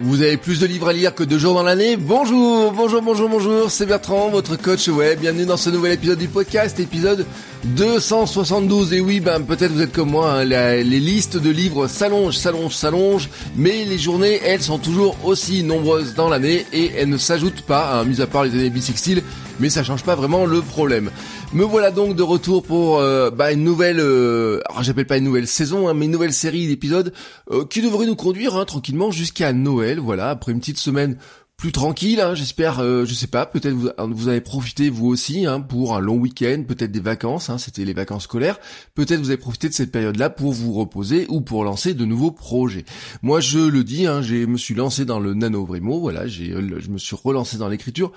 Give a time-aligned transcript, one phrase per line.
[0.00, 3.28] Vous avez plus de livres à lire que de jours dans l'année Bonjour, bonjour, bonjour,
[3.28, 5.20] bonjour, c'est Bertrand, votre coach web.
[5.20, 7.24] Bienvenue dans ce nouvel épisode du podcast, épisode
[7.64, 8.92] 272.
[8.92, 12.76] Et oui, ben peut-être vous êtes comme moi, hein, les listes de livres s'allongent, s'allongent,
[12.76, 17.62] s'allongent, mais les journées, elles, sont toujours aussi nombreuses dans l'année et elles ne s'ajoutent
[17.62, 19.22] pas, hein, mis à part les années bissextiles,
[19.60, 21.10] mais ça change pas vraiment le problème.
[21.52, 25.24] Me voilà donc de retour pour euh, bah, une nouvelle, euh, alors j'appelle pas une
[25.24, 27.12] nouvelle saison, hein, mais une nouvelle série d'épisodes
[27.50, 30.00] euh, qui devrait nous conduire hein, tranquillement jusqu'à Noël.
[30.00, 31.16] Voilà, après une petite semaine
[31.56, 35.60] plus tranquille, hein, j'espère, euh, je sais pas, peut-être vous, avez profité vous aussi hein,
[35.60, 38.58] pour un long week-end, peut-être des vacances, hein, c'était les vacances scolaires,
[38.94, 42.32] peut-être vous avez profité de cette période-là pour vous reposer ou pour lancer de nouveaux
[42.32, 42.84] projets.
[43.22, 46.50] Moi je le dis, hein, je me suis lancé dans le nano Vrimo, voilà, j'ai,
[46.50, 48.12] euh, je me suis relancé dans l'écriture,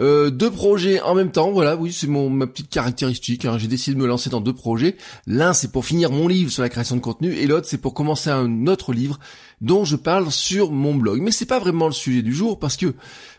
[0.00, 3.68] euh, deux projets en même temps, voilà, oui c'est mon ma petite caractéristique, hein, j'ai
[3.68, 6.70] décidé de me lancer dans deux projets, l'un c'est pour finir mon livre sur la
[6.70, 9.20] création de contenu et l'autre c'est pour commencer un autre livre
[9.60, 11.20] dont je parle sur mon blog.
[11.20, 12.94] Mais c'est pas vraiment le sujet du jour parce que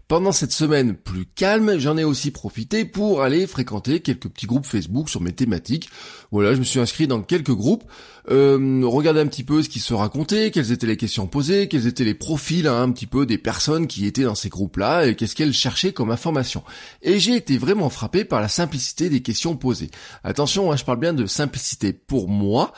[0.09, 4.65] pendant cette semaine plus calme, j'en ai aussi profité pour aller fréquenter quelques petits groupes
[4.65, 5.87] Facebook sur mes thématiques.
[6.31, 7.83] Voilà, je me suis inscrit dans quelques groupes,
[8.31, 11.85] euh, regarder un petit peu ce qui se racontait, quelles étaient les questions posées, quels
[11.85, 15.15] étaient les profils hein, un petit peu des personnes qui étaient dans ces groupes-là et
[15.15, 16.63] qu'est-ce qu'elles cherchaient comme information.
[17.03, 19.91] Et j'ai été vraiment frappé par la simplicité des questions posées.
[20.23, 22.73] Attention, hein, je parle bien de simplicité pour moi.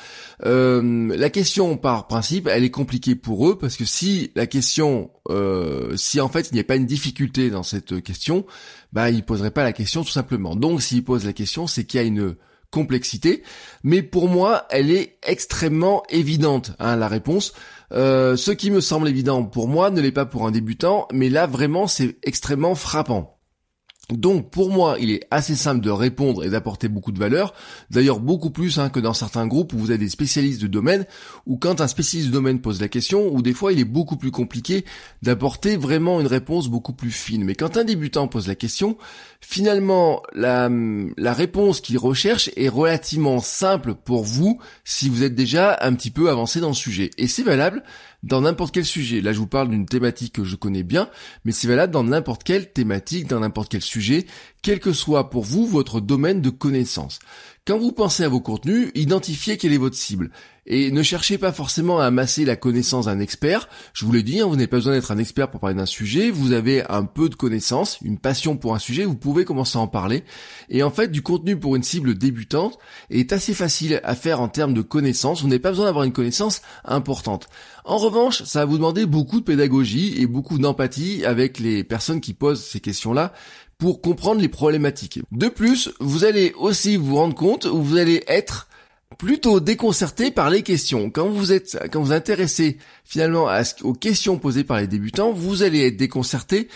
[0.46, 5.12] Euh, la question par principe, elle est compliquée pour eux parce que si la question,
[5.30, 8.46] euh, si en fait il n'y a pas une difficulté dans cette question,
[8.94, 10.56] bah ils poseraient pas la question tout simplement.
[10.56, 12.36] Donc s'ils posent la question, c'est qu'il y a une
[12.72, 13.44] complexité,
[13.84, 17.54] mais pour moi, elle est extrêmement évidente, hein, la réponse.
[17.92, 21.30] Euh, ce qui me semble évident pour moi ne l'est pas pour un débutant, mais
[21.30, 23.41] là vraiment c'est extrêmement frappant.
[24.10, 27.54] Donc pour moi, il est assez simple de répondre et d'apporter beaucoup de valeur.
[27.90, 31.06] D'ailleurs beaucoup plus hein, que dans certains groupes où vous avez des spécialistes de domaine,
[31.46, 34.18] ou quand un spécialiste de domaine pose la question, ou des fois il est beaucoup
[34.18, 34.86] plus compliqué
[35.22, 37.44] d'apporter vraiment une réponse beaucoup plus fine.
[37.44, 38.98] Mais quand un débutant pose la question,
[39.40, 40.70] finalement la,
[41.18, 46.12] la réponse qu'il recherche est relativement simple pour vous si vous êtes déjà un petit
[46.12, 47.12] peu avancé dans le sujet.
[47.18, 47.84] Et c'est valable
[48.24, 49.22] dans n'importe quel sujet.
[49.22, 51.10] Là, je vous parle d'une thématique que je connais bien,
[51.46, 54.26] mais c'est valable dans n'importe quelle thématique, dans n'importe quel sujet,
[54.62, 57.20] quel que soit pour vous votre domaine de connaissance.
[57.66, 60.32] Quand vous pensez à vos contenus, identifiez quelle est votre cible.
[60.66, 63.68] Et ne cherchez pas forcément à amasser la connaissance d'un expert.
[63.94, 65.86] Je vous l'ai dit, hein, vous n'avez pas besoin d'être un expert pour parler d'un
[65.86, 66.32] sujet.
[66.32, 69.82] Vous avez un peu de connaissance, une passion pour un sujet, vous pouvez commencer à
[69.82, 70.24] en parler.
[70.70, 72.78] Et en fait, du contenu pour une cible débutante
[73.10, 75.42] est assez facile à faire en termes de connaissance.
[75.42, 77.48] Vous n'avez pas besoin d'avoir une connaissance importante.
[77.86, 82.22] En revanche, ça va vous demander beaucoup de pédagogie et beaucoup d'empathie avec les personnes
[82.22, 83.34] qui posent ces questions-là
[83.82, 85.22] pour comprendre les problématiques.
[85.32, 88.68] De plus, vous allez aussi vous rendre compte où vous allez être
[89.18, 91.10] plutôt déconcerté par les questions.
[91.10, 93.48] Quand vous êtes, quand vous intéressez finalement
[93.82, 96.68] aux questions posées par les débutants, vous allez être déconcerté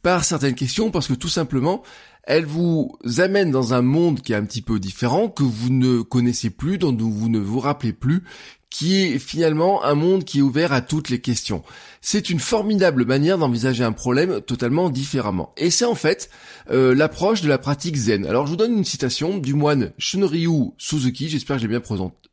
[0.00, 1.82] par certaines questions parce que tout simplement,
[2.26, 6.02] elles vous amènent dans un monde qui est un petit peu différent, que vous ne
[6.02, 8.24] connaissez plus, dont vous ne vous rappelez plus,
[8.68, 11.62] qui est finalement un monde qui est ouvert à toutes les questions.
[12.00, 15.54] C'est une formidable manière d'envisager un problème totalement différemment.
[15.56, 16.28] Et c'est en fait
[16.70, 18.26] euh, l'approche de la pratique zen.
[18.26, 21.80] Alors je vous donne une citation du moine Shunryu Suzuki, j'espère que j'ai bien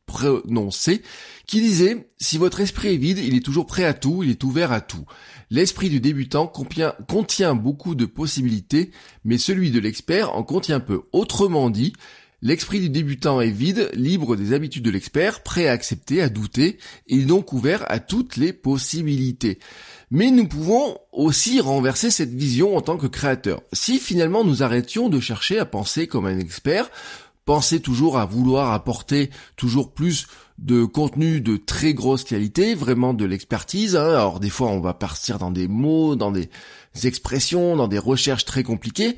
[0.06, 1.02] prononcé,
[1.46, 4.44] qui disait «Si votre esprit est vide, il est toujours prêt à tout, il est
[4.44, 5.04] ouvert à tout.
[5.50, 8.90] L'esprit du débutant contient beaucoup de possibilités,
[9.24, 11.02] mais celui de l'expert en contient peu.
[11.12, 11.92] Autrement dit,
[12.44, 16.76] L'esprit du débutant est vide, libre des habitudes de l'expert, prêt à accepter, à douter,
[17.08, 19.58] et donc ouvert à toutes les possibilités.
[20.10, 23.62] Mais nous pouvons aussi renverser cette vision en tant que créateur.
[23.72, 26.90] Si finalement nous arrêtions de chercher à penser comme un expert,
[27.44, 30.26] penser toujours à vouloir apporter toujours plus
[30.58, 33.96] de contenu de très grosse qualité, vraiment de l'expertise.
[33.96, 34.08] Hein.
[34.08, 36.48] Alors des fois on va partir dans des mots, dans des
[37.04, 39.16] expressions, dans des recherches très compliquées.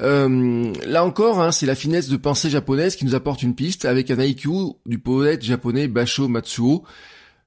[0.00, 3.84] Euh, là encore, hein, c'est la finesse de pensée japonaise qui nous apporte une piste
[3.84, 6.84] avec un haïku du poète japonais Basho Matsuo.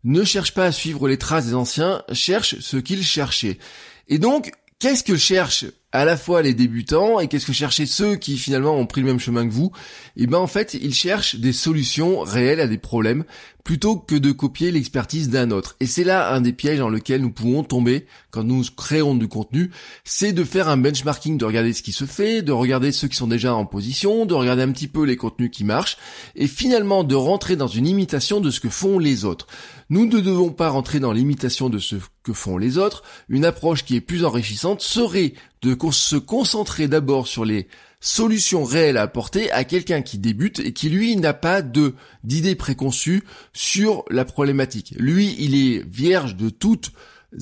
[0.04, 3.60] Ne cherche pas à suivre les traces des anciens, cherche ce qu'ils cherchaient.
[4.08, 8.16] Et donc, qu'est-ce que cherchent à la fois les débutants et qu'est-ce que cherchaient ceux
[8.16, 9.72] qui finalement ont pris le même chemin que vous?
[10.18, 13.24] Et eh ben en fait, ils cherchent des solutions réelles à des problèmes
[13.64, 15.76] plutôt que de copier l'expertise d'un autre.
[15.80, 19.28] Et c'est là un des pièges dans lequel nous pouvons tomber quand nous créons du
[19.28, 19.70] contenu,
[20.04, 23.18] c'est de faire un benchmarking, de regarder ce qui se fait, de regarder ceux qui
[23.18, 25.98] sont déjà en position, de regarder un petit peu les contenus qui marchent
[26.36, 29.48] et finalement de rentrer dans une imitation de ce que font les autres.
[29.90, 31.96] Nous ne devons pas rentrer dans l'imitation de ce
[32.34, 33.04] font les autres.
[33.30, 37.68] Une approche qui est plus enrichissante serait de se concentrer d'abord sur les
[38.00, 42.56] solutions réelles à apporter à quelqu'un qui débute et qui lui n'a pas de d'idées
[42.56, 43.24] préconçues
[43.54, 44.94] sur la problématique.
[44.98, 46.92] Lui, il est vierge de toute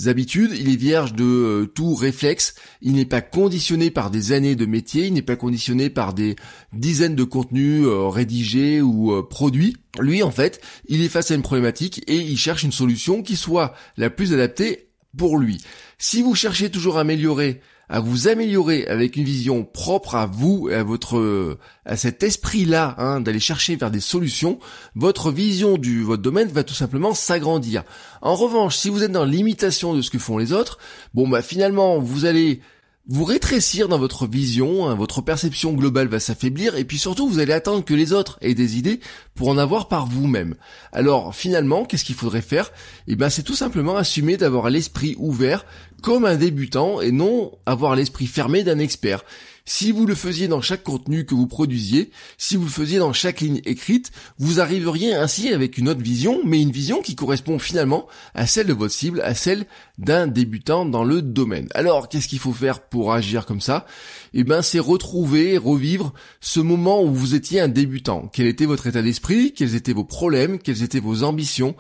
[0.06, 4.56] habitudes, il est vierge de euh, tout réflexe, il n'est pas conditionné par des années
[4.56, 6.36] de métier, il n'est pas conditionné par des
[6.74, 9.78] dizaines de contenus euh, rédigés ou euh, produits.
[10.00, 13.36] Lui, en fait, il est face à une problématique et il cherche une solution qui
[13.36, 15.64] soit la plus adaptée pour lui.
[15.98, 20.70] Si vous cherchez toujours à améliorer à vous améliorer avec une vision propre à vous
[20.70, 24.60] et à votre à cet esprit-là, hein, d'aller chercher vers des solutions,
[24.96, 27.84] votre vision du votre domaine va tout simplement s'agrandir.
[28.22, 30.78] En revanche, si vous êtes dans l'imitation de ce que font les autres,
[31.14, 32.62] bon bah finalement vous allez
[33.10, 37.40] vous rétrécir dans votre vision, hein, votre perception globale va s'affaiblir et puis surtout vous
[37.40, 39.00] allez attendre que les autres aient des idées
[39.34, 40.56] pour en avoir par vous-même.
[40.92, 42.72] Alors finalement, qu'est-ce qu'il faudrait faire?
[43.08, 45.66] Eh bien c'est tout simplement assumer d'avoir l'esprit ouvert
[46.02, 49.24] comme un débutant et non avoir l'esprit fermé d'un expert.
[49.70, 53.12] Si vous le faisiez dans chaque contenu que vous produisiez, si vous le faisiez dans
[53.12, 57.60] chaque ligne écrite, vous arriveriez ainsi avec une autre vision, mais une vision qui correspond
[57.60, 59.66] finalement à celle de votre cible, à celle
[59.98, 61.68] d'un débutant dans le domaine.
[61.74, 63.86] Alors, qu'est-ce qu'il faut faire pour agir comme ça?
[64.34, 68.30] Eh ben, c'est retrouver, revivre ce moment où vous étiez un débutant.
[68.32, 69.52] Quel était votre état d'esprit?
[69.52, 70.60] Quels étaient vos problèmes?
[70.60, 71.76] Quelles étaient vos ambitions?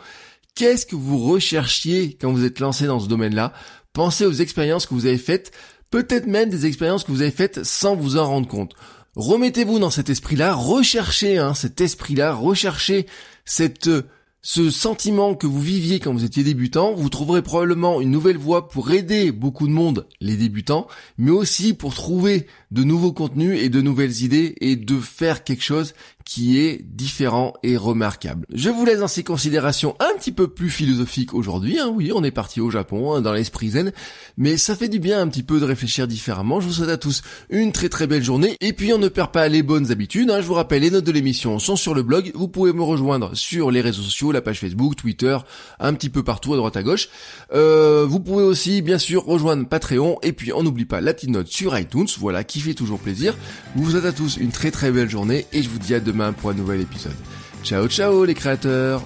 [0.55, 3.53] Qu'est-ce que vous recherchiez quand vous êtes lancé dans ce domaine-là?
[3.93, 5.53] Pensez aux expériences que vous avez faites
[5.89, 8.73] peut-être même des expériences que vous avez faites sans vous en rendre compte.
[9.15, 13.07] Remettez-vous dans cet esprit-là, recherchez hein, cet esprit-là, recherchez
[13.45, 13.89] cette
[14.49, 18.69] ce sentiment que vous viviez quand vous étiez débutant, vous trouverez probablement une nouvelle voie
[18.69, 20.87] pour aider beaucoup de monde, les débutants,
[21.17, 25.63] mais aussi pour trouver de nouveaux contenus et de nouvelles idées et de faire quelque
[25.63, 25.93] chose
[26.27, 28.45] qui est différent et remarquable.
[28.53, 31.79] Je vous laisse dans ces considérations un petit peu plus philosophiques aujourd'hui.
[31.79, 31.89] Hein.
[31.95, 33.93] Oui, on est parti au Japon hein, dans l'esprit zen,
[34.35, 36.59] mais ça fait du bien un petit peu de réfléchir différemment.
[36.59, 39.31] Je vous souhaite à tous une très très belle journée et puis on ne perd
[39.31, 40.29] pas les bonnes habitudes.
[40.29, 40.41] Hein.
[40.41, 42.31] Je vous rappelle, les notes de l'émission sont sur le blog.
[42.35, 45.37] Vous pouvez me rejoindre sur les réseaux sociaux, la page Facebook, Twitter,
[45.79, 47.07] un petit peu partout à droite à gauche.
[47.53, 51.29] Euh, vous pouvez aussi bien sûr rejoindre Patreon et puis on n'oublie pas la petite
[51.29, 52.07] note sur iTunes.
[52.19, 53.33] Voilà, qui fait toujours plaisir.
[53.77, 56.33] vous souhaite à tous une très très belle journée et je vous dis à demain
[56.33, 57.15] pour un nouvel épisode.
[57.63, 59.01] Ciao ciao les créateurs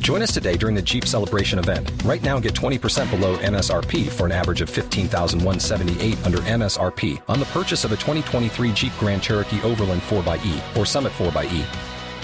[0.00, 1.90] Join us today during the Jeep Celebration event.
[2.04, 7.46] Right now, get 20% below MSRP for an average of 15178 under MSRP on the
[7.46, 11.91] purchase of a 2023 Jeep Grand Cherokee Overland 4xE or Summit 4xE.